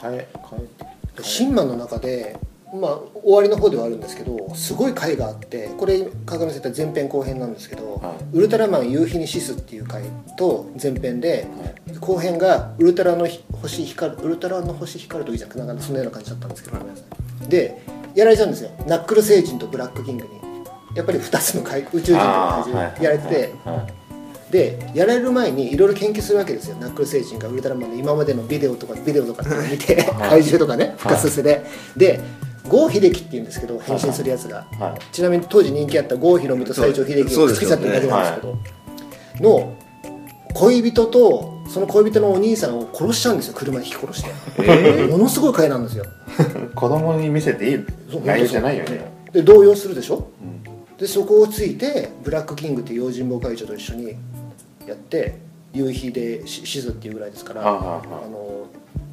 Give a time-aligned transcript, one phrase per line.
[0.00, 0.68] 変え変え
[1.22, 2.38] シンマンの中で、
[2.72, 10.04] まあ、終わりの方ではあるんですけどすごい回があってこれ川上さん言った前編後編なんですけど「はウルトラマン夕日にシス」っていう回
[10.38, 11.46] と前編で
[12.00, 13.28] 後編がウルトラの
[13.60, 17.06] 星光るウルトラの星光る時じゃなくてなんかそんなような感じだったんですけど、ごめんなさ
[17.44, 17.48] い。
[17.48, 17.82] で
[18.14, 18.70] やられちゃうんですよ。
[18.86, 20.30] ナックル星人とブラックキングに。
[20.96, 23.76] やっぱり2つの回宇宙人とあー同じやられてて、はい。
[23.76, 23.99] はい
[24.50, 26.76] でやられる前にいろいろ研究するわけですよ。
[26.80, 31.64] ナックル星人がウルトラマンの今までのビデオとかビデオとか見て 怪獣とかね深すすで。
[31.96, 32.20] で
[32.68, 34.66] 郷秀樹っていうんですけど変身するやつが。
[34.78, 35.14] はい。
[35.14, 38.34] ちなみに当時人気あった郷ひろみと西城秀樹そうがつけちゃってるだけなんです
[39.36, 39.72] けどの
[40.54, 43.54] 恋人とその恋人のお兄さんを殺しちゃうんですよ。
[43.56, 46.04] 車で引き殺して、ものすごい回なんですよ。
[46.74, 47.78] 子供に見せていい？
[48.24, 49.00] 内容じゃないよね。
[49.32, 50.26] で動揺するでしょ？
[50.42, 50.96] うん。
[50.98, 54.16] でそこをついてブラックキングっていう用心棒会長と一緒に
[54.90, 55.38] やって
[55.72, 58.66] 夕日でし死ずっていうぐらいですからはあの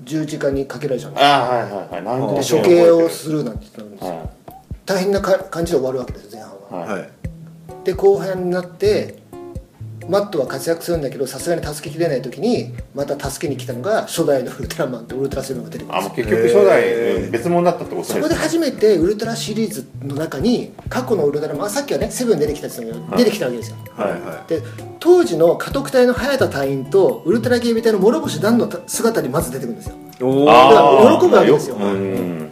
[0.03, 1.29] 十字架にかけられちゃうんですよ。
[1.29, 4.09] はいはいで処刑をするなんて言ってたんですよ。
[4.09, 4.29] は
[4.85, 7.09] 大変なか感じで終わるわけです前半は、はい。
[7.83, 9.19] で後半になって
[10.09, 16.25] マットは活躍するんだけどさすがに助けきれない時にまた助けに来たのが初代のウルトラマンとウルトラセブンが出てくるんあですよ。
[16.25, 18.21] もう結局初代別物だったってことですね。
[18.21, 23.77] そこで初めてウルトラシリーズの中に過去のウルトラマンあさっきはねセブン出てきたって言ったけど出てきたわけですよ。
[23.95, 24.61] はいはで
[24.99, 29.95] 当時の家督隊の早田隊員とウルトラ警備隊の諸星団の姿にまず出てくるんですよ。
[30.45, 31.75] だから喜ぶわけですよ。
[31.75, 32.46] まあうん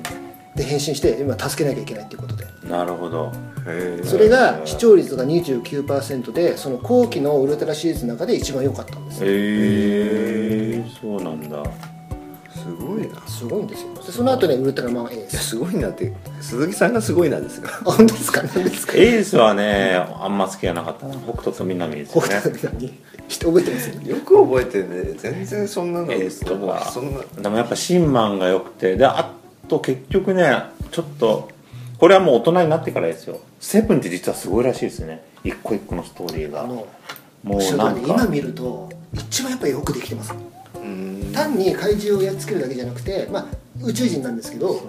[0.56, 2.46] で変身して今助けなきゃいけないっていうことで。
[2.70, 3.32] なるほど。
[4.04, 9.24] それが視聴率が29%でその後期のウルトラシリーズの中で一番良かったんです。
[9.26, 9.34] よへ
[10.78, 10.86] え。
[11.02, 11.64] そうなんだ。
[12.54, 13.28] すごいな。
[13.28, 13.94] すごいんですよ。
[13.96, 18.42] でその後ねウルトラマンエーいやスすごいなって鈴木さんがすごいなんですがあ 本当ですか？
[18.56, 18.94] 何ですか？
[18.96, 21.16] エースはねあんま好きじゃなかったな。
[21.16, 22.94] 北斗と南ですよ北ね斗のに
[23.28, 25.14] して覚えてますよく覚えてるね。
[25.18, 27.20] 全然そんなのエースとかそんな。
[27.42, 29.32] でもやっぱシンマンが良くてであ
[29.68, 31.50] と結局ねちょっと
[31.98, 33.40] これはもう大人になってからですよ。
[33.60, 35.24] セブンって実はすごいらしいですね。
[35.44, 36.64] 一個一個のストーリーが。
[36.64, 36.88] も
[37.62, 38.02] そううなんか。
[38.08, 40.34] 今見ると一番やっぱりよくできてます。
[40.76, 41.32] うん。
[41.34, 43.46] 単に怪獣をやっつけるだけじゃなくて、まあ、
[43.82, 44.82] 宇宙人なんですけど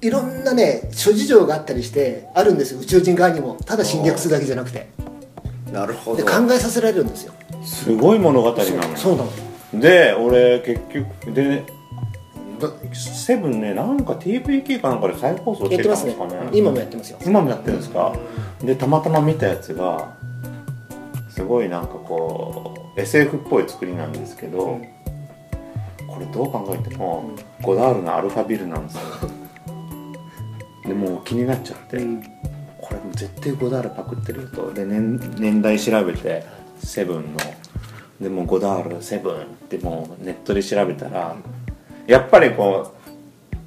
[0.00, 2.80] いろんなね諸事情があったりしてあるんですよ。
[2.80, 3.56] 宇宙人側にも。
[3.64, 4.88] ただ侵略するだけじゃなくて。
[5.72, 6.18] なるほど。
[6.18, 7.32] で考えさせられるんですよ。
[7.64, 9.80] すごい物語なのそうなの。
[9.80, 11.75] で俺結局でだ
[12.92, 16.34] セブンねなんか TVK かなんかで再放送してたんですかね。
[16.52, 17.18] 今もやってますよ。
[17.24, 18.14] 今もやってるんですか。
[18.62, 20.14] でたまたま見たやつが
[21.28, 24.80] すごいなんかこう SF っぽい作りなんですけど、
[26.08, 27.30] これどう考えても、
[27.60, 29.02] ゴダールのアルファビルなんですよ。
[30.86, 31.98] でもう気になっちゃって、
[32.80, 34.72] これ絶対ゴダールパクってるよと。
[34.72, 36.44] で年年代調べて
[36.78, 37.38] セブンの。
[38.18, 41.36] でもうゴダールセブンってもうネットで調べたら
[42.06, 42.92] やっぱりこ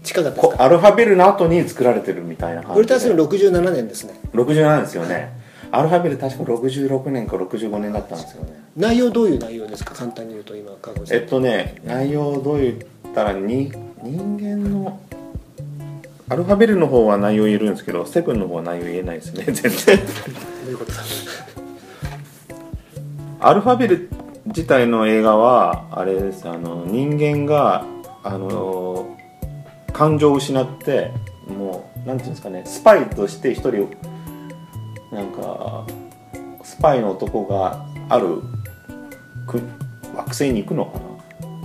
[0.03, 0.57] 近かっうたですか？
[0.57, 2.79] こアルファベルの後に作られてるみたいな感じで。
[2.79, 4.19] ウルトラセブン67年ですね。
[4.33, 5.37] 67ですよね。
[5.71, 8.63] アルファベル確か66年か65年だったんですよね。
[8.75, 9.93] 内容どういう内容ですか？
[9.93, 11.17] 簡単に言うと今川越さん。
[11.17, 14.99] えっとね内容どう言ったらに人間の
[16.29, 19.97] アルファベルの方は内容言えるんですけどセブンの方は内容言えないですね 全然。
[19.97, 20.03] ど
[20.67, 20.91] ういうこと？
[20.91, 20.97] だ
[23.41, 24.09] アルファベル
[24.47, 27.83] 自体の映画はあれですあの人間が
[28.23, 29.17] あの
[29.93, 31.11] 感情を失って
[31.47, 33.89] もうなんていうんですかねスパイとして一人
[35.11, 35.85] なんか
[36.63, 38.41] スパイの男がある
[39.47, 39.61] く
[40.15, 41.09] 惑星に行くのかな。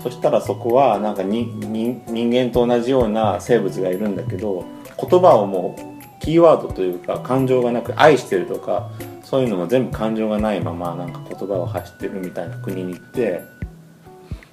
[0.03, 4.67] そしたらそこはなんかにに人間と同じような生物がいるんだけど
[5.01, 8.91] 言葉をもうキーワードというか感情がなく愛してるとか
[9.23, 13.41] そういうのも全部感情がないままなんか言葉を発してるみたいな国に行って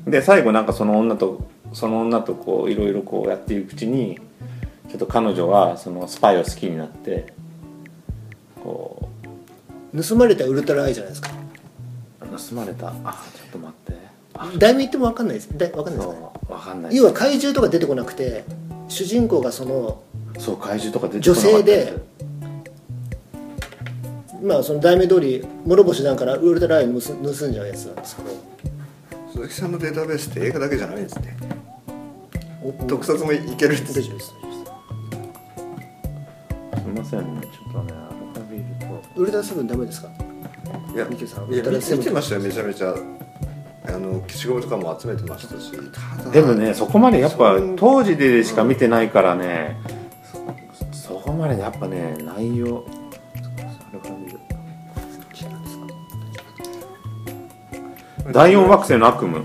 [0.07, 4.19] で最後なんかその女とその女とこういろいろこうやっていくうちに
[4.89, 7.33] ちょっと彼女はそのスパイを好きになって
[8.63, 9.09] こ
[9.95, 11.29] 盗まれたウルトラアイじゃないですか。
[12.21, 12.93] う盗まれた。
[13.03, 14.57] あちょっと待って。
[14.57, 15.57] 題名言っても分かんないです。
[15.57, 16.13] だ分かんないですか？
[16.13, 18.43] ねそうわかんない要は怪獣とか出てこなくて
[18.87, 20.01] 主人公がその
[20.39, 21.93] そう怪獣とか出て女こなかった性で
[24.41, 26.93] まあその題名通り諸星団からウルトラアイ盗ん
[27.53, 28.29] じゃうやつなんですけど
[29.31, 31.37] 鈴木さんのデータベースって映画だけじゃないんですね。
[32.63, 34.35] お特撮もいけるんです大丈夫ですす
[36.85, 39.21] みませんねちょっとねアルファビールと。
[39.21, 40.09] ウルトラセブンダメですか？
[40.93, 42.93] いやミキさんいや見てましたよめちゃめちゃ。
[43.83, 45.71] あの消しゴムとかも集めてましたし。
[46.17, 49.77] ただでもねそこまでやっぱ当時でしか見てないからね。
[50.93, 52.85] そそこまでやっぱね内容
[58.31, 59.39] 第四惑星の悪夢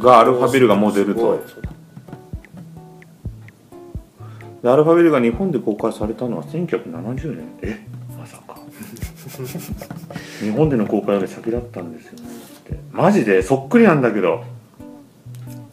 [0.00, 1.42] がアルファビルがモデルと。
[4.62, 7.44] でアルファビルが日本で公開されたのは1970年。
[7.62, 7.78] え
[8.18, 8.56] まさか。
[10.40, 12.18] 日本での公開より先だったんですよね。
[12.70, 13.42] ってマジで？
[13.42, 14.42] そっくりなんだけど。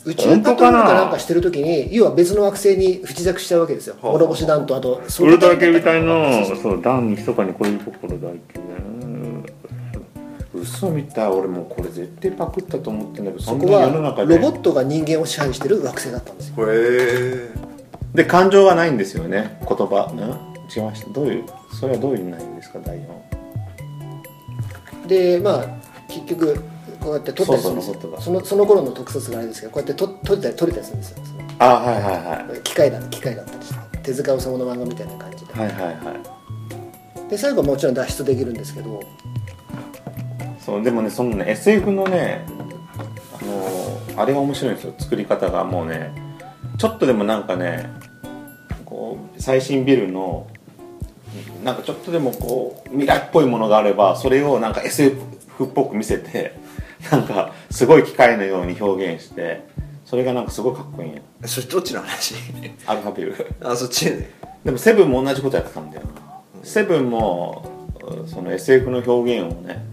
[0.06, 1.06] 宇宙パトロールかな？
[1.06, 3.95] んかしてる時に要は別の惑星に不時着しちゃうわけですよ。
[4.01, 4.13] はあ。
[4.13, 8.65] 諸星団とあとウルトラ警備隊のそうそうそうダンに密かにこういうところだっけね
[10.63, 14.01] 嘘みたい俺もうこれ絶対パクったと思ってんだけどそこはロ
[14.38, 16.56] ボットが人間を支配してる惑星だったんですよ。
[16.60, 17.50] へえ。
[18.13, 20.24] で感情がないんですよね言葉、うん、違
[20.80, 21.10] いました。
[21.12, 21.45] どういう？
[21.80, 23.04] それはどういう内容ですか第4
[25.07, 25.65] でまあ
[26.07, 26.56] 結局
[27.00, 27.98] こうやって撮ったりするんですよ。
[28.19, 31.18] そのその頃の特撮があれですけどこうやって撮撮れたり撮れたりするんですよ。
[31.59, 32.62] あはいはいはい。
[32.62, 33.80] 機械だ機械だったりして。
[34.04, 35.92] 手塚治虫の漫画みたいな感じで、はいはいは
[37.25, 37.30] い。
[37.30, 39.01] で最後はもちろん脱出できるんですけど
[40.65, 42.45] そうでもねそのね SF のね
[43.42, 45.63] あのあれが面白いんですよ作り方が。
[45.63, 46.13] もうね
[46.77, 47.89] ちょっとでもなんかね
[48.86, 50.48] こう最新ビルの
[51.63, 55.18] なんかちょっとでもこう未来っぽいものがあればそれをなんか SF
[55.65, 56.56] っぽく見せて
[57.12, 59.66] なんかすごい機械のように表現して
[60.06, 62.36] それがなんかすごいかっこいいんやそれどっちの話？
[62.86, 63.48] アルファビル。
[63.63, 64.30] あそっちね。
[64.63, 66.09] でもセブンも同じことやってたんだよな。
[66.63, 67.66] セブンも
[68.25, 69.93] うその SF の表現をね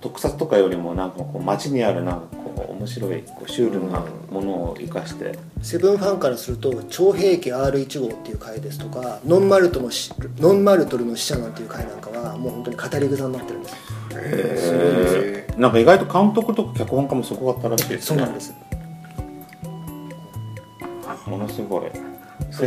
[0.00, 5.38] 特撮とかよりもなんかこう街にあるなんかこう面白いこうシュールなものを生かして。
[5.62, 13.76] セブンファンからすると超兵器 R1 号っていう回ですとかノンマルトのしノンマルトルの死者なんていう回なんかはもう本当に語り草になってるんですよ。
[14.12, 18.18] へえなんか意外と監督とか脚本家もすごかったらしいですね。
[18.18, 18.54] そうなんです。
[21.26, 21.90] ものすごい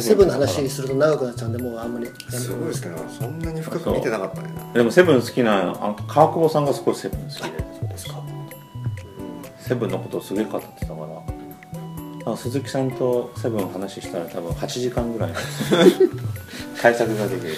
[0.02, 2.08] セブンの話すると長くなっちゃうんでもうあんまり。
[2.30, 2.96] すごいですね。
[3.20, 7.42] そんなに深く見てなかったんやなでもセブン好きなあの川久保さんがすごいセブン好きで。
[7.80, 8.24] そうですか。
[9.60, 10.94] セブンのことをすごい語ってたか
[12.25, 12.38] ら。
[12.38, 15.31] 鈴木さんとセブン話したら多分8時間ぐらい。
[16.81, 17.54] 対策ができる。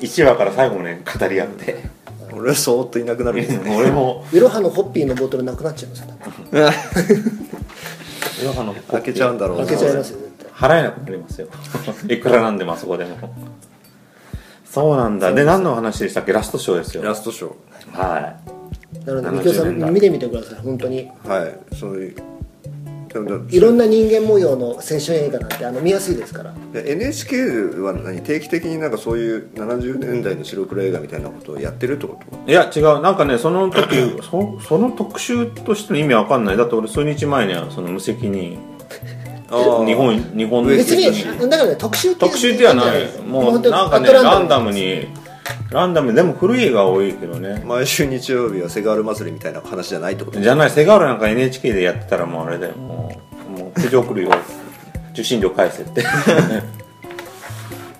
[0.00, 1.84] 1話から最後まで語り合って。
[2.32, 3.76] 俺はそーっといなくなるんでね。
[3.76, 4.24] 俺も。
[4.30, 6.06] ウェロハのホッピーのボトルなくなっちゃいますよ。
[6.20, 6.60] 多分
[8.44, 9.66] ヨハの開けちゃうんだろうな。
[9.66, 10.25] 開けちゃいますよ
[10.56, 11.48] 払えなくなりますよ。
[12.08, 13.16] いくらなんでもあそこでも。
[14.64, 15.32] そうなんだ。
[15.32, 16.32] で何の話でしたっけ？
[16.32, 17.02] ラストショーですよ。
[17.02, 17.52] ラストショ
[17.92, 18.36] は
[19.04, 20.60] なので70みきおさん見てみてください。
[20.60, 21.10] 本当に。
[21.24, 21.58] ーはい。
[21.74, 22.16] そういう
[23.48, 26.52] いろんな人間模様の青春映画なんてあの見やすいですから。
[26.74, 28.20] で NHK は何？
[28.20, 32.36] 定期的になんかそういう70年代の白黒映画みたいなことをやってるってこと？
[32.46, 33.00] いいや違う。
[33.00, 33.96] なんかねその時
[34.30, 36.56] そその特集としての意味わかんない。
[36.58, 38.58] だって俺数日前にはその無責任
[39.48, 41.04] 日本日本の別に
[41.48, 43.06] だからね特集って特集ではない。
[43.22, 45.08] もうなんかねランダムにに
[45.70, 47.62] ランダムでも古い映画多いけどね。
[47.64, 50.40] 毎週日曜日はセガール祭りみたいな話じゃないってこと？
[50.40, 50.70] じゃない。
[50.70, 52.74] セガールなんか NHK でやってたらもうあれだよ。
[52.76, 53.20] も
[53.56, 54.30] うもう苦情来るよ
[55.12, 56.04] 受信料返せって。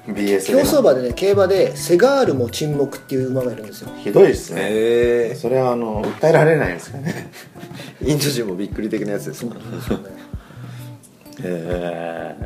[0.09, 3.91] BS 競走で馬でね競馬でセガールも沈黙っていう馬がいるんですよ。
[3.99, 4.61] ひどいですね。
[4.71, 7.29] へそれはあの訴えられないですかね。
[8.05, 9.55] え インド人もびっくり的なやつですもん
[11.43, 12.37] え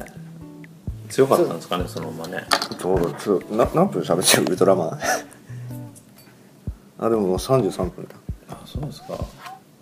[1.06, 2.44] ー、強かったんですかねその馬ね。
[2.82, 4.99] どうちょな何分喋ってるウルトラマン。
[6.99, 8.14] あでももう33分だ。
[8.50, 9.18] あそうですか。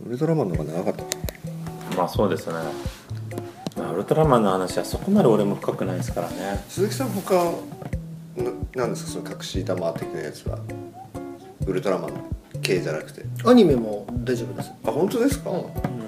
[0.07, 1.97] ウルトラマンの方が長かった。
[1.97, 2.55] まあそうですね。
[3.77, 6.65] まあウルトラマンの話はそこまで俺も深くないですからね。
[6.69, 7.35] 鈴木さん他
[8.75, 10.59] ななんですかその隠し玉的なやつは？
[11.67, 12.13] ウルトラマン
[12.63, 13.25] 系じゃなくて。
[13.45, 14.71] アニメも大丈夫です。
[14.85, 16.08] あ本当ですか、うんうん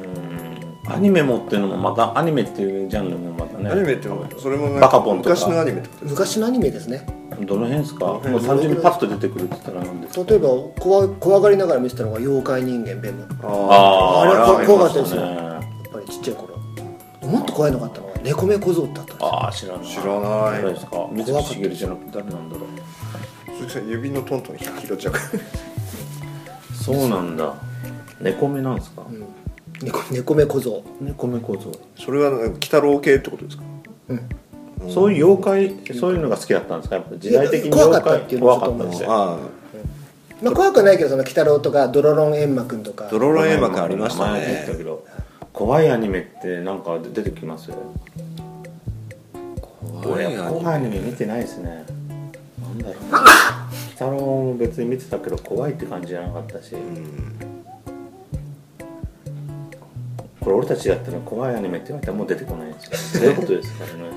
[0.87, 4.09] アニメもっていうのもまたアニメっていうジャンルもまたねアニメって
[4.39, 5.31] それもバカボンとか。
[5.31, 7.07] 昔のアニメってこと昔のアニメですね。
[7.43, 8.21] どの辺ですか？
[8.23, 13.21] 単純にパッと出てくるって言ったら何ですか例えば怖怖がりながら見てたのが妖怪人間ベム。
[13.21, 15.21] やああれは怖かったですよ。
[15.25, 16.59] ねっぱりちっちゃい頃。
[17.29, 19.27] もっと怖いのがあったのが猫目小僧ってあったんですよ。
[19.29, 19.87] ああ知らない。
[19.87, 20.63] 知らない。
[20.63, 21.09] 誰ですか？
[21.13, 22.69] 水木しげるじゃなくて誰なんだろう。
[23.57, 25.15] 鈴木さん指のトントン拾っちゃう。
[26.75, 27.55] そうなんだ。
[28.21, 29.03] 猫目なんですか？
[29.09, 29.25] うん
[29.83, 30.83] 猫猫目小僧。
[31.01, 33.63] 猫目構造それは鬼太郎系ってことですか？
[34.09, 34.91] うん。
[34.91, 35.43] そういう妖
[35.83, 36.97] 怪そういうのが好きだったんですか？
[36.97, 39.39] やっぱ時代的に怖かったっていうのは怖かったんですよあ
[40.43, 43.09] まあ怖くはないけどその鬼太郎とかドロロンエンマくんとか。
[43.11, 44.65] ドロロエマくありましたね。
[44.67, 45.05] けど。
[45.53, 47.71] 怖いアニメってなんか出てきます？
[50.03, 50.99] 怖いアニメ。
[51.01, 51.85] 見てないですね。
[52.63, 53.13] なんだろう。
[53.13, 53.19] な
[53.69, 57.50] 鬼太郎も別に見てたけど怖いって感じじゃなかったし、うん
[60.51, 63.23] これ俺たちだったら怖いアニメって言われたらもう出てこないんですよ。
[63.23, 64.15] どういうことですかね皆さ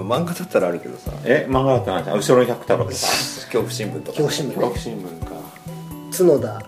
[0.00, 0.06] ん。
[0.06, 2.96] まあ漫画だったらあるけどさえ漫画だったら何ですか後ろの百太郎とか。
[2.96, 4.18] 恐怖新聞とか。
[4.18, 5.34] 恐怖新聞ね新聞か。
[6.16, 6.62] 角田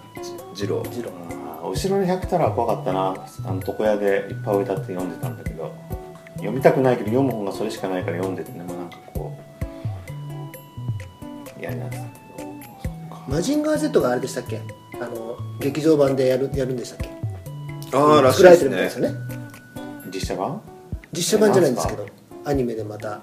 [0.55, 1.11] 二郎次郎
[1.65, 3.15] 後ろの百太郎は怖かったな。
[3.47, 5.73] あの床屋でいっぱい置いてあって読んでたんだけど。
[6.37, 9.33] 読みたくないけど読む本がそれしかないから読んでてねもうなんかこ
[11.57, 12.51] う嫌になってたけど。
[13.27, 14.61] マジンガー Z があれでしたっけ？
[15.01, 17.16] あの劇場版でやるやるんでしたっけ？
[17.93, 19.15] ああらしい作られですねてるみたいですよね。
[20.13, 20.61] 実写版？
[21.13, 22.07] 実写版じゃないんですけえど
[22.45, 23.21] アニメでまた。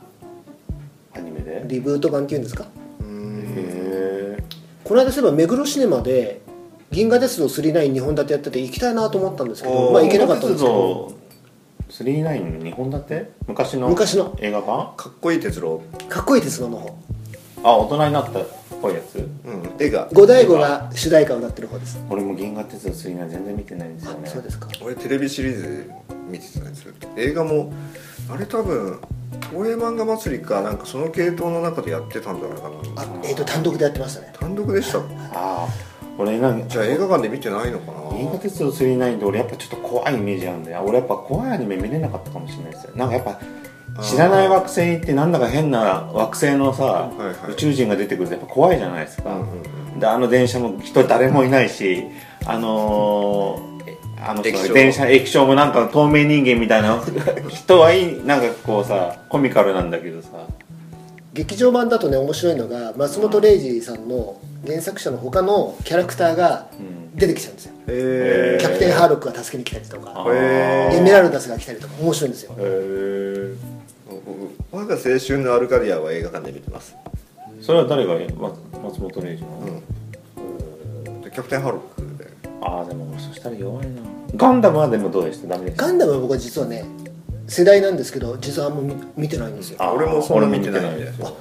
[1.16, 1.58] アニメで？
[1.58, 2.66] へリブート版っていうんですか？
[3.02, 3.54] うん。
[3.58, 4.38] え
[4.84, 6.42] この間そういえば目黒シネマで
[6.92, 11.14] 「銀河鉄道999」2本立てやってて行きたいなと思ったんですけどまあ行けなかったんですけど。
[11.88, 13.32] 鉄道39本立て？
[13.48, 14.36] 昔の昔の。
[14.40, 14.94] 映画版？
[14.98, 16.98] かっこいい鉄郎かっこいい鉄道の方
[17.64, 18.48] あ大人になったっ
[18.82, 19.16] ぽいやつ？
[19.16, 19.20] う
[19.52, 20.10] ん絵が。
[20.14, 21.98] 五大悟が主題歌を歌ってる方です。
[22.10, 24.30] 俺も銀河鉄道39全然見てないんですよね。
[24.30, 24.68] そうですか。
[24.82, 25.88] 俺テレビシリーズで
[26.30, 27.72] 見てたんですよ映画も
[28.30, 29.00] あれ多分
[29.52, 33.02] 東映漫画祭りかなんかその系統の中でやってたんじゃないかな。
[33.02, 34.34] あえっ、と単独でやってましたね。
[34.40, 35.00] 単独でした？
[35.00, 35.04] あ
[35.34, 35.68] あ
[36.18, 42.92] 俺なんじゃあ映画館で見てないのか銀河な鉄道39って俺やっぱちょっと怖いイメージあるんだよ俺やっぱ怖いアニメ見れなかったかもしれないですよ。
[42.96, 43.40] なんかやっぱ
[44.02, 52.06] 知らない惑星行ってなんだか変な惑星のさ、はいはい宇宙人が出てくるとやっぱ怖いじゃないですか、うんうんであの電車も人誰もいないし
[52.48, 57.00] あのーえあの電車液晶もなんか透明人間みたいな
[57.48, 60.30] 人はいいなんかこうさコミカルなんだけどさ。
[61.34, 67.04] 劇場版だとね面白いのが松本零士さんの原作者の他のキャラクターがうん。
[67.16, 72.56] 出てきちゃうんですよ、へキャプテンハーロックが助けに来たりとかエメラルダスが来たりとか面白いんですよ。
[72.58, 73.56] へー。
[73.56, 73.83] 僕
[74.72, 76.96] 我が青春のアルカディアは映画館で見てます。
[77.62, 78.54] それは誰がま
[78.84, 79.58] 松本零士なの、
[81.08, 81.22] うん。
[81.22, 82.30] でキャプテンハロックで。
[82.62, 84.02] ああでもそしたら弱いな。
[84.36, 85.48] ガンダムはでもどうでした？
[85.48, 85.86] ダメでした？
[85.86, 86.86] ガンダムは僕は実はね
[87.48, 89.78] 世代なんですけど実はあんま見見てないんですよ。
[89.94, 91.38] 俺もそんな見てないんで俺も見てですよ。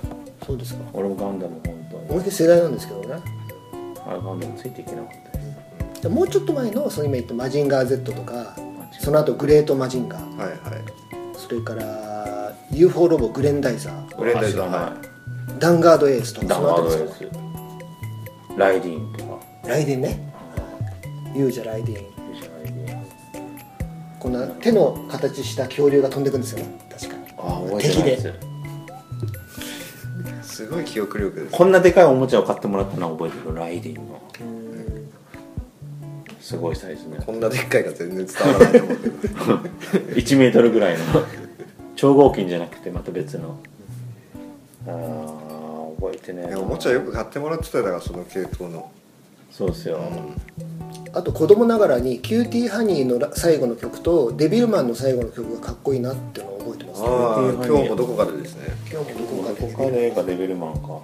[0.46, 0.80] そうですか。
[0.92, 2.06] 俺もガンダム本当に。
[2.10, 3.14] 俺で世代なんですけどね。
[4.06, 5.44] あれガンダムついていけなかったで
[5.96, 6.02] す。
[6.02, 8.56] でもうちょっと前のその今言ったマジンガー Z とか
[9.00, 10.36] その後グレートマジンガー。
[10.36, 10.58] はいはい。
[11.36, 11.84] それから
[12.72, 14.16] UFO ロボグレンダイザー。
[14.16, 14.96] グレンダイザーは
[15.58, 16.40] ダンガードエースと。
[16.46, 18.58] かそダンガーの後ですよドエース。
[18.58, 19.38] ライディーンとか。
[19.68, 20.32] ライデンね。
[21.34, 23.02] ユージャライデンライディーン。
[24.18, 26.78] こんな手の形した恐竜が飛んでくんですよね。
[26.90, 28.32] 確かああ覚えてないです。
[30.42, 31.56] すごい記憶力です。
[31.56, 33.54] こんなでかいおもちゃを買ってもらったのは覚えてる。
[33.54, 34.22] ライディーンの。
[36.40, 39.24] すごいサイズねこんなでっかいが全然伝わらないと思うけど
[40.20, 41.04] 1メートルぐらいの
[42.02, 43.56] 超合金じゃなくてまた別の。
[44.88, 48.90] ああ覚えてねえおもちゃよく買ってもらってたよだからその系統の。
[49.52, 50.00] そうですよ、
[51.12, 57.06] あと子供ながらにキューティーハニーのら最後の曲とデビルマンの最後の曲がかっこいいなっていうのを覚えてますね。
[57.68, 58.66] 今日もどこかでですね。
[58.90, 60.98] 今日もどこかこでこで映画デビルマンか。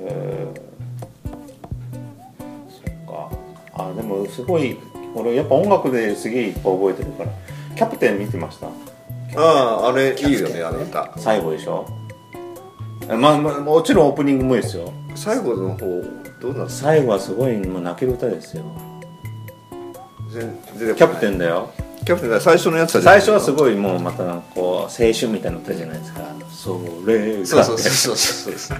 [0.00, 0.60] えー、
[2.68, 3.30] そっか。
[3.72, 4.76] あでもすごい
[5.14, 7.30] 俺やっぱ音楽ですげえいっぱい覚えてるから。
[7.76, 8.68] キャプテン見てました？
[9.36, 9.40] あ
[9.84, 11.12] ああれいいよねあの歌。
[11.16, 11.86] 最後でしょ？
[13.08, 14.92] えまあ、まあ、もちろんオープニングもいいですよ。
[15.14, 15.78] 最後の方
[16.40, 16.88] どうなんですか？
[16.88, 18.64] 最後はすごいもう泣ける歌ですよ。
[20.32, 21.70] キャプテンだよ。
[22.04, 26.20] キャプテンだ最初のやつ最初はすいごいもうまたなんかこう青春みたいな歌じゃないですか。
[26.50, 27.46] それが。
[27.46, 28.78] そうそうそうそうそう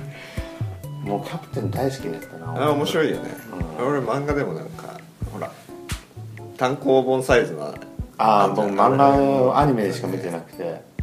[1.07, 2.67] もうキャプテン大好きだったな。
[2.67, 3.31] あ面白いよね、
[3.79, 3.87] うん。
[3.87, 4.99] 俺漫画でもなんか
[5.33, 5.51] ほら
[6.57, 7.75] 単行本サイズの
[8.19, 10.95] ああ僕漫画アニメでしか見てなくて。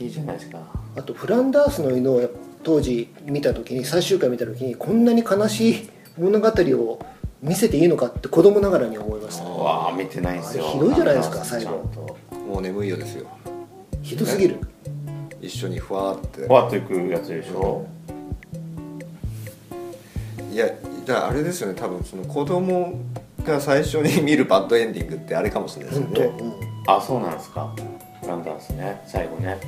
[0.00, 0.58] いいじゃないですか。
[0.96, 2.30] あとフランダースの犬を
[2.62, 6.98] 当時見た時に最終回見た時にこんなに悲しい物語を
[7.42, 9.44] 見せていいのかって子供ながらに思いました。
[9.44, 10.64] うわあ見てないんですよ。
[10.64, 11.70] あれひどいじゃないですか最後。
[11.94, 12.16] と。
[12.36, 13.26] もう眠いよですよ。
[14.02, 14.60] ひどすぎる。
[15.40, 16.46] 一緒にふわーって。
[16.46, 17.86] ふわっといくやつでしょ。
[20.52, 20.66] いや
[21.06, 21.74] だからあれですよね。
[21.74, 23.00] 多分その子供
[23.48, 26.36] が最初に見るバッドエンディングってあれかもしれないですよね。
[26.40, 27.70] うんあそうなんですか。
[28.22, 29.02] フランダースね。
[29.06, 29.58] 最後ね。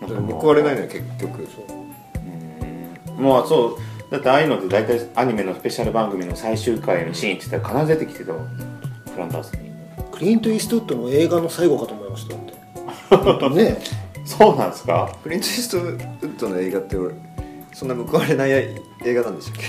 [0.00, 0.40] なんかもう。
[0.40, 1.46] 報われないのよ結局。
[3.18, 3.22] うん。
[3.22, 4.10] もうそう。
[4.10, 9.70] だってああいうのって大体アニメのスペシャル番組の最終回のシーンって言ったら必ず出てきてたフランダースに。
[10.10, 13.16] クリント・イーストウッドの映画の最後かと思いました。
[13.16, 13.48] だって。
[13.50, 13.76] ね
[14.24, 15.14] そうなんですか。
[15.22, 17.14] クリント・イーストウッドの映画って俺
[17.74, 19.62] そんな報われない映画なんでしたっ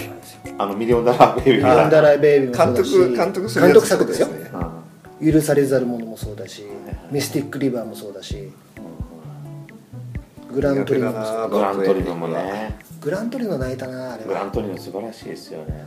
[0.43, 0.53] け？
[0.57, 4.27] あのミリオンダラーベイビーがミリオンダラーベイビーもそうだし監督監督監督作ですよ。
[4.27, 4.65] ってこと
[5.21, 5.33] うん。
[5.33, 6.63] 許されざる者もそうだし
[7.11, 8.51] ミスティックリバーもそうだし
[10.53, 12.77] グラントリノもそうグラントリノもね。
[13.01, 14.27] グラントリノ泣いたなあれは。
[14.27, 15.85] グラントリノ素晴らしいですよね。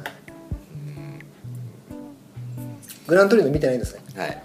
[3.07, 4.03] グラントリノ見てないんですね。
[4.17, 4.43] はい。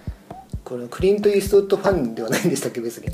[0.64, 3.08] これクリント・イーストウッドファンではないんでしたっけ別に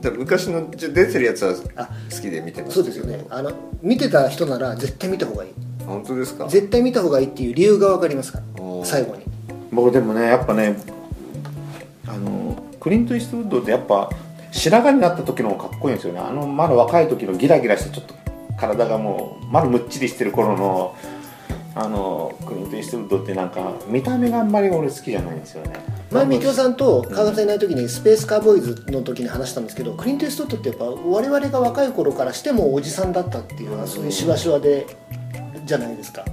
[0.00, 3.24] だ昔のじゃ出てるやつはあ好きで見てますそうですよね。
[3.30, 3.52] あの
[3.82, 5.50] 見てた人なら絶対見た方がいい。
[5.86, 6.46] 本当ですか？
[6.48, 8.44] 絶対見た方がいいっていう理由が分かりますから
[8.84, 9.24] 最後に。
[9.72, 10.76] 僕でもねやっぱね
[12.06, 14.10] あのクリント・イーストウッドってやっぱ
[14.52, 16.20] 白髪になった時の方がかっこいいんですよね。
[16.20, 18.14] あのまだ若い時のギラギラしてちょっと
[18.58, 20.96] 体がもうまだむっちりしてる頃の
[21.74, 25.74] あのクリント・イーストウッドってなんか見た目があんまり俺好きじゃないんですよね
[26.10, 34.86] 前みきおさんと川上さんいない時にスペースカーボーイズの時に話したんですけどクリント・イーストウッドってやっぱ我々が若い頃からしてもおじさんだったっていうのはそういうしわしわで
[35.64, 36.24] じゃないですか。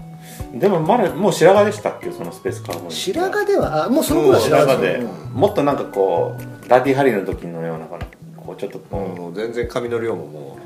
[0.54, 5.04] でもまだもう白髪でしたっけそのスペースカーボーイ白髪ではあもうその頃は白白髪で
[5.34, 8.06] もっとなんかこうラディ・ハリーの時のようなかな
[8.38, 10.58] こうちょっとこう全然髪の量もも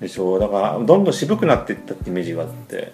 [0.00, 0.40] でしょう。
[0.40, 2.92] だからどんどん渋くなっていったってイメージがあって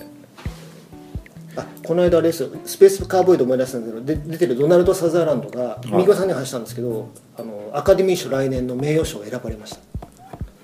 [1.56, 5.92] あこの間あれですよスペースカーボーイで思い出したんですけどで出てるドナルド・サザーランドがい。
[5.92, 9.78] みきおさんに話したんですけどあのアカデミー賞来年の名誉賞を選ばれました。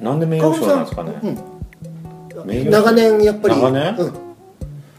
[0.01, 1.13] なんで名誉賞なんですかね？
[1.23, 2.71] うん。
[2.71, 3.97] 長年やっぱり長年？
[3.97, 4.15] うん。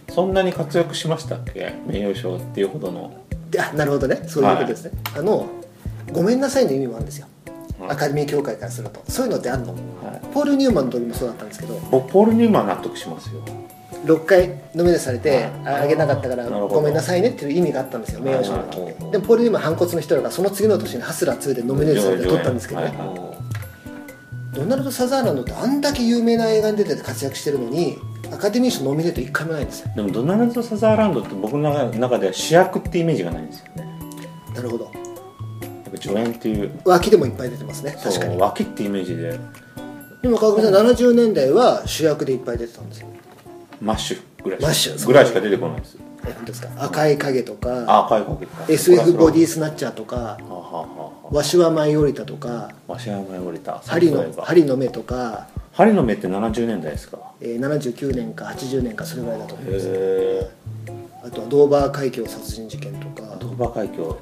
[0.10, 1.74] そんなに活躍しましたっけ？
[1.88, 3.24] 名誉賞っていうほどの。
[3.50, 4.22] であなるほどね。
[4.28, 5.48] そういうことですね、あの
[6.12, 7.28] ごめんなさいの意味もあるんですよ、
[7.80, 7.90] はい。
[7.92, 9.02] アカデミー協会からすると。
[9.08, 9.80] そういうのってあるの、はい。
[10.34, 11.80] ポール・ニューマンの時もそうだったんですけど。
[11.90, 13.42] 僕ポール・ニューマン納得しますよ
[14.06, 15.44] 6回ノミネートされてはい。
[15.66, 22.94] ああげなかったからごめんなさいねっていう意味があったんですよ名誉賞の時はいはいはいでもポール・ニューマン反骨の人らがその次の年に「ハスラー2」でノミネートされて取ったんですけどね、
[24.54, 27.98] ドナルド・サザーランドってあんだけ有名な映画に出てて活躍してるのに
[28.32, 29.92] アカデミー賞ノミネート1回もないんですよ。
[29.96, 33.88] でもドナルド・サザーランドって僕の中中では主役ってイメージがないんですよね。
[34.56, 34.86] なるほど。
[34.86, 34.94] やっ
[35.92, 36.72] ぱ助演っていう。
[36.86, 38.38] 脇でもいっぱい出てますね確かに。
[38.38, 39.40] 脇ってイメージで。
[40.22, 43.08] でも川上さん70年代は主役でいっぱい出てたんですよ
[43.82, 46.02] マッシュぐらいマッシュぐらいしか出てこないですよ。
[46.28, 46.70] え本当ですか？
[46.84, 48.36] 赤い影とかあ赤いか。
[48.40, 50.38] けた SF ボディースナッチャーとか
[51.32, 53.80] 鷲は舞い降りたとか鷲は舞い降りた。
[53.86, 57.20] 針の目とか、針の目って70年代ですか？
[57.42, 60.48] えー、79年か80年かそれぐらいだと思います。
[61.24, 63.36] あとはドーバー海峡殺人事件とか。
[63.40, 64.18] ドーバー海峡。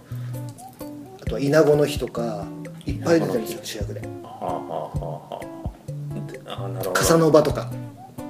[1.21, 2.45] あとはイナゴの日とか
[2.85, 4.01] いっぱい出てるんですよ主役で。
[4.01, 4.07] は
[4.41, 6.31] あはあはあはあ。
[6.31, 6.91] であなるほど。
[6.91, 7.71] カサノバとか。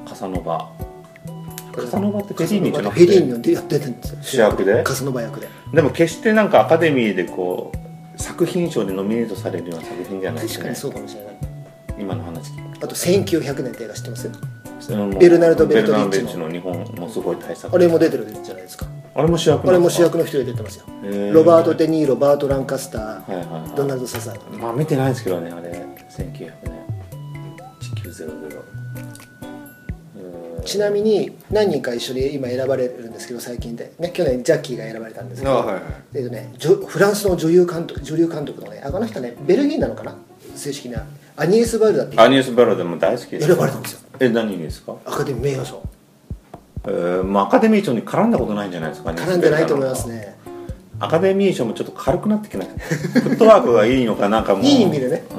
[0.08, 0.70] カサノバ
[1.78, 4.18] カサノバってフェリーニじゃなくフェリーニての出てるんですよ。
[4.22, 4.84] 主役で？
[4.84, 5.48] カサノバ役で。
[5.74, 10.64] でも決してなんかアカデミーでこう作品賞でノミネートされるような作品じゃないですね。
[10.64, 11.34] 確かにそうかもしれない。
[12.00, 14.32] 今の話あと1900年って映画知ってます？
[15.20, 18.86] ベルナルドベルトリッチの日本もすごい大作あれも出てるじゃないですか？
[19.16, 20.86] あれも主役あれも主の役の人で出てますよ。
[21.34, 23.72] ロバート・デ・ニーロバート・ランカスターはいはいはい。
[23.76, 24.36] ドナルド・サザー。
[24.36, 25.72] ランドまあ見てないですけどねあれ。
[26.10, 26.78] 1900年。
[27.82, 28.64] 1900
[30.68, 35.84] ちなみに何人か一緒に今選ばれるんですけど最近で、ね、去年ジャッキーが選ばれたんですけど、あはいはい。
[36.16, 36.54] えっとね、
[36.88, 40.16] フランスの女優監督女流監督のねあこの人ねベルギーなのかな？
[40.56, 41.06] 正式な。
[41.38, 43.48] アニエス・バルダってアニエス・バルでも大好きです。
[43.48, 44.00] 選ばれたんですよ。
[44.20, 44.96] え何ですか？
[45.06, 45.82] アカデミー名誉賞。
[46.86, 49.14] えーまあ、アカデミー賞に絡んだことないんじゃないですか？
[49.14, 50.36] ね絡んでないと思いますね。
[51.00, 52.78] アカデミー賞もちょっと軽くなってきました
[53.22, 54.66] フットワークがいいのかなんかもう。
[54.66, 55.24] いい意味でね。
[55.32, 55.37] うん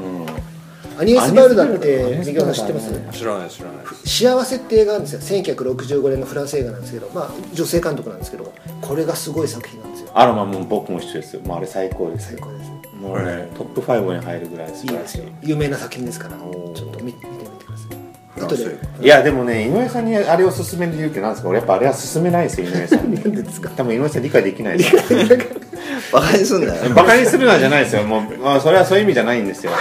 [0.98, 2.90] アニエス・バルダってス右側知ってます？
[3.12, 3.86] 知らない知らない。
[4.04, 5.20] 幸せって映画なんですよ。
[5.20, 8.52] 1965年のフランス映画なんですけど、まあ、女性監督なんですけど。
[8.80, 10.10] これがすごい作品なんですよ。
[10.14, 11.42] あらまあもう僕も一緒ですよ。
[11.42, 12.38] もうあれ最高ですよ。
[12.40, 12.70] 最高です。
[13.00, 15.18] もうねトップ5に入るぐらい素晴らしい。
[15.18, 15.34] いいですよ。
[15.42, 16.36] 有名な作品ですから。
[16.36, 18.68] ちょっと見見てみてください。
[18.68, 21.48] で映いやでもね井上さんにあれを勧める理由ってなんですか？
[21.48, 23.10] 俺やっぱあれは勧めないですよ井上さん。
[23.14, 23.70] にでですか？
[23.76, 24.94] 多分井上さん理解できないです。
[24.96, 25.00] よ
[26.12, 26.94] バカにすんなよ。
[26.94, 28.02] バカにするのじゃないですよ。
[28.04, 29.72] もう、まあ、それはそういう意味じゃないんですよ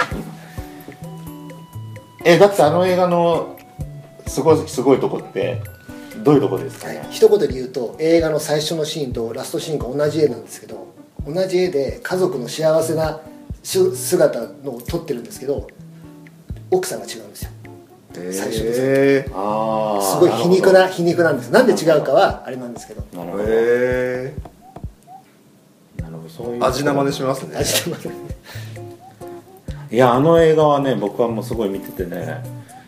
[2.30, 3.58] えだってあの映画の
[4.26, 5.62] すごいすごいとこって
[6.22, 6.88] どういうとこですか？
[6.88, 10.88] ね、一言で言うと映画の最初のシーンとラストシーンが同じ絵なんですけど
[11.26, 13.20] 同じ絵で家族の幸せな
[13.62, 15.68] し姿のを撮ってるんですけど
[16.70, 17.50] 奥さんが違うんですよ。
[18.14, 21.50] 最初ですへああすごい皮肉な皮肉なんです。
[21.50, 23.02] なんで違うかはあれなんですけど。
[23.16, 23.44] なるほど。
[23.46, 24.34] え
[26.02, 26.28] なるほど。
[26.28, 27.56] そういう味玉でしますね。
[27.56, 27.96] 味玉
[29.90, 32.42] いやあの映画はね僕はもうすごい見ててね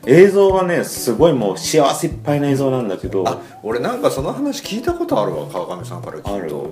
[0.07, 6.71] 映像はねすごいもう幸せいっぱいな映像なんだけどあ俺なんかその話聞いたことあるわ川上さんから聞くと。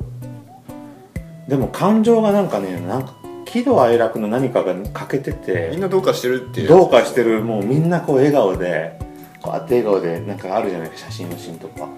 [1.48, 3.14] でも感情がなんかねなんか
[3.46, 8.98] 喜怒哀楽の何かが欠けててみんなどうかしてるっていうどうかしてるもうみんなこう笑顔で
[9.40, 11.88] こうやって笑顔でなんかあるじゃないか写真のシーンとか。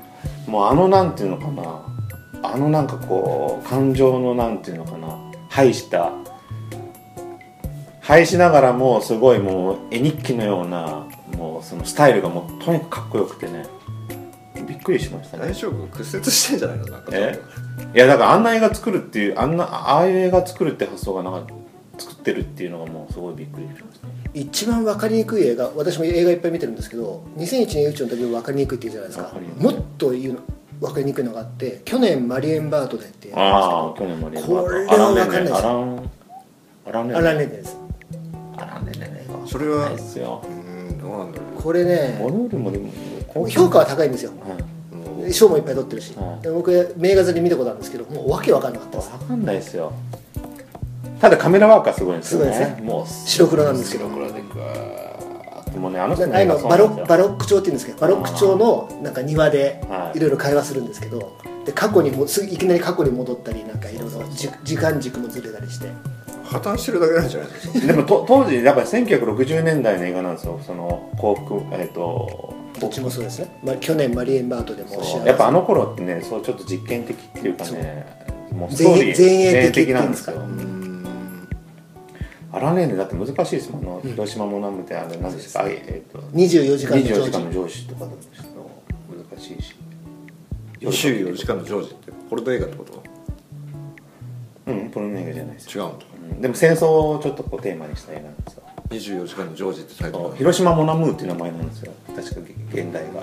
[0.46, 1.82] もうあのなんていうのかな
[2.42, 5.16] あのなんかこう感情のなんていうのかな
[5.48, 6.10] 排した
[8.00, 13.66] 排しながらもすごいもう絵日記のようなもうそのスタイルがもうとにかくかっこよくてね。
[14.66, 15.46] びっくりしましたね。
[15.46, 16.86] 大丈夫屈折してんじゃないの？
[16.86, 17.40] なんかえ？
[17.94, 21.52] いやだからあんな映画作るっていうあんなああいう映画作るって発想がなんか
[21.98, 24.08] 作ってるっていうのがもうすごいびっくりしました。
[24.32, 30.40] 一番分かりにくい映画私も映画いっぱい見てるんですけど2001年宇宙の旅も分かりにくいって言うじゃないですかわかもっと言うの
[30.80, 35.54] 分かりにくいのがあって去年マリエンバートデーっていうああ去年までこれはわかんないです。
[35.54, 36.10] アラン
[36.86, 37.16] アラン。
[37.16, 37.76] アランレンです
[39.50, 40.42] それはないっすよ。
[40.44, 44.32] うーんどうなんだろこれボねルールもでも評価は高いんですよ。
[45.32, 46.14] 賞もいっぱい取ってるし、
[46.54, 49.10] 僕名画座で見たことあるんですけどもう訳分かんなかったです。
[49.12, 49.92] わかんないですよ。
[51.20, 52.82] ただカメラワークはすごいんですよね。
[53.26, 54.08] 白黒なんですけど。
[54.08, 60.18] 白黒でグワーもうねあのあ人のバロバロック調っていうんですけどバロック調のなんか庭ではい。
[60.18, 65.88] いろいろ会話するんですけどで過去にもすいきなり過去に戻ったりなんかいろいろじ時間軸もずれたりして
[66.50, 67.86] 破綻してるだけなんじゃないですか。
[67.86, 70.60] でもと当時だから1960年代の映画なんですよ。
[70.66, 78.06] その航空えっ、とどっちもそうですね、まあ、去年マリエンバートでもやっぱあの頃ってねそうちょっと実験的っていうかね
[78.52, 81.48] もうスト前ーリー前衛的なんですよっていうんうーん
[82.52, 83.82] アランレーンでだって難しいですもん。
[83.82, 88.16] あの広島もなんみたいなあれ何ですか、あえっ、と24時間の24長寿時間の上司とかだと
[89.34, 89.74] 難しいし。
[90.80, 93.02] 24時間のジョージってポルト映画ってこと？
[94.66, 96.04] うんポルノ映画じゃないですよ、違うんだ。
[96.06, 98.62] うんでも戦争をちょっとこうテーマにした映画なんですよ。
[98.90, 101.92] 24時間のジョージってタイトル広島モナムーっていう名前なんですよ。
[102.08, 102.40] 確か
[102.72, 103.22] 現代が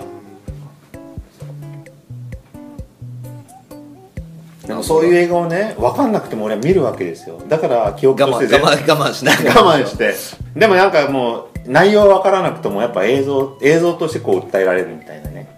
[4.66, 7.40] でもそういう映画をね分かんなくても俺は見るわけですよ。
[7.48, 10.14] だから記憶として全部我慢しな我慢して。
[10.58, 15.48] でもなんかもう内容分からなくてもやっぱ映像映像としてこう訴えられるみたいなね、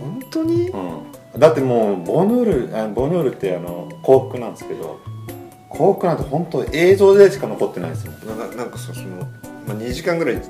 [0.00, 0.70] 本当に？
[0.70, 5.00] うん、だってもうボヌールあボヌールってあの幸福なんですけど
[5.76, 8.38] 幸福なんて本当映像でしか残ってないですもん。
[8.38, 9.28] なんかなんかさその、
[9.66, 10.42] まあ、2時間ぐらい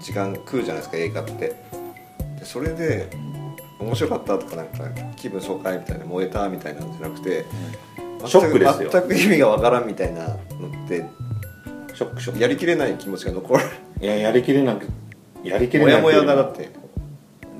[0.00, 1.32] 時間食うじゃないですか映画って。
[1.32, 1.56] で
[2.44, 3.08] それで
[3.80, 4.84] 面白かったとかなんか
[5.16, 7.44] 気分爽快みたいな燃えたみたいなんじゃなくて、
[8.26, 8.90] ショックですよ。
[8.90, 10.38] 全く意味がわからんみたいなのっ
[10.88, 11.04] て
[11.94, 12.42] ショックショック。
[12.42, 13.64] やりきれない気持ちが残る
[14.00, 14.06] い。
[14.06, 14.86] ややりきれなく
[15.42, 16.70] やりきれないというやがだって。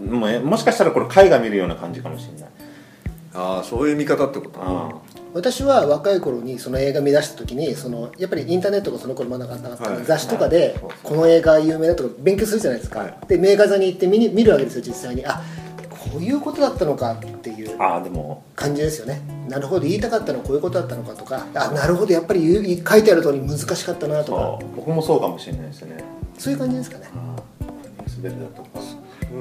[0.05, 2.51] もうもしかしたらこれ絵画見るような感じかもしれない。
[3.35, 10.05] ああそういう見方ってことあ私は若い頃にその映画見出した時にそのやっぱりインターネットがその頃まだなかったので、はい。
[10.07, 10.95] 雑誌とかではい。
[11.03, 13.19] この映画有名だとか勉強するじゃないですか、はい。
[13.29, 15.27] で名画座に行って見に見るわけですよ実際に。
[15.27, 15.43] あ
[15.91, 18.45] こういうことだったのかっていうああでも。
[18.55, 19.21] 感じですよね。
[19.47, 21.47] なるほど言いたかったのはこういうことだったのかとか。
[21.55, 24.59] あなるほどやっぱり書いてある通り難しかったなとか。
[24.75, 26.03] 僕もそうかもしれないですね。
[26.39, 27.11] そういう感じですかね。
[27.15, 27.73] ああ
[28.17, 28.69] 滑りだとか。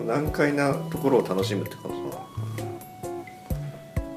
[0.06, 1.96] 難解なところを楽しむってこと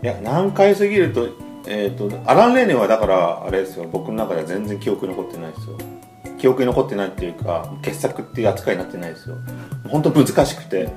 [0.00, 1.28] いや難解すぎると,、
[1.70, 3.86] えー、とアラン・レーネはだからあれですよ。
[3.92, 5.76] 僕の中では全然記憶に残ってないですよ。
[6.38, 9.36] 記憶に残ってないっていうか傑作っていう扱いになってないですよ。
[9.88, 10.88] 本当難しくて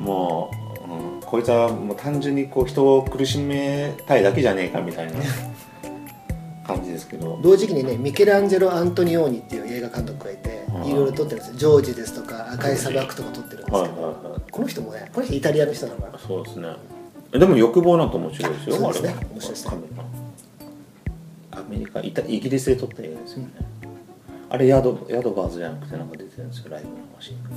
[0.00, 0.50] も
[0.88, 5.12] う、うん、こいつはもう単純にこう人を苦しめたいだけじゃねえかみたいな
[6.66, 7.38] 感じですけど。
[7.40, 10.84] 同時期にねミケランジェロ・アントニオーニっていう映画監督がいてうん。
[10.84, 11.54] いろいろ撮ってるんですよ。
[11.56, 14.50] ジョージですとか赤い砂漠とか撮ってるんですけど、はいはいはい。
[14.50, 16.97] この人もねこの人イタリアの人なのかなそうですね
[17.30, 19.08] でも欲望なんて面白いですよそうですね。
[19.10, 19.74] あれは面白いですね。
[21.50, 22.00] アメリカ。
[22.00, 23.50] イタイギリスで撮った映画ですよね、
[24.48, 27.50] あれヤドヤドバーズじゃなくてなんか出てるんですよライブのマシンが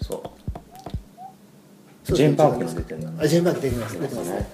[0.00, 0.22] そう。
[2.04, 4.00] そうジェーン・パークも出てるんだあジェーン・パーク出てます。
[4.00, 4.36] 出てますね。
[4.38, 4.46] ね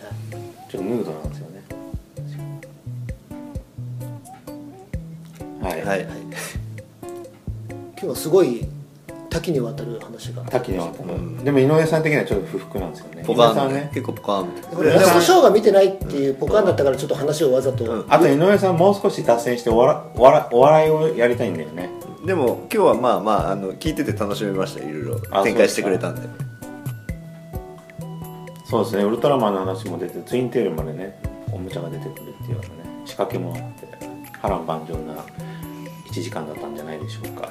[0.69, 1.63] ちょっとムードなんですよね。
[5.63, 6.03] はい、はい。
[6.03, 8.67] 今日はすごい
[9.37, 10.43] 多岐にわたる話が。
[10.43, 13.23] 多岐にわたる、うんでも井上さん的にはちょっと不服なんですよね。
[13.25, 13.75] ポカ井上さんね。
[13.75, 26.23] ーンね結構ポカーンみたいこれラストショーが見てないっていうポカーンだったからちょっと話をわざと、うんあと井上さんもう少し脱線してお笑お笑お笑いをやりたいんだよねなでも今日はまあまああの聞いてて楽しめましたいろいろあ展開してくれたんで
[28.65, 31.19] そうですねウルトラマンの話も出てツインテールまでね
[31.53, 33.87] おもちゃが出てくるっていうようなね仕掛けもあって
[34.43, 35.15] 波乱万丈な
[36.11, 37.51] 1時間だったんじゃないでしょうかは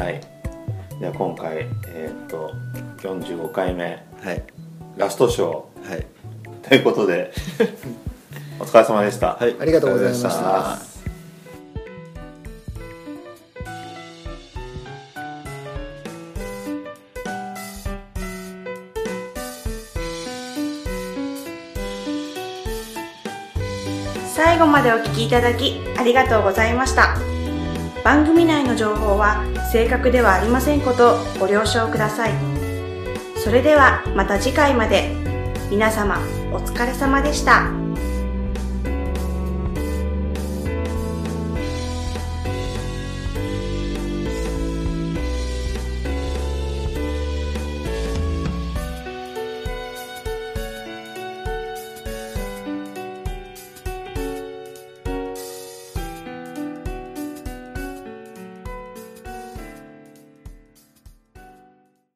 [0.00, 0.37] いはい
[1.00, 2.54] では今回えーっと
[2.98, 4.04] 45回目。
[4.22, 4.42] はい。
[4.96, 5.62] ラストショは
[5.96, 6.06] い。
[6.64, 7.32] ーということで
[8.58, 9.54] お疲れ様でした、はい。
[9.60, 10.78] ありがとうございました。
[24.34, 27.16] 最後までお聞きいただきありがとうございました。
[28.04, 32.32] 番組内の情報は正確ではありませんことをご了承ください
[33.36, 35.14] それではまた次回まで
[35.70, 36.18] 皆様
[36.52, 37.77] お疲れ様でした。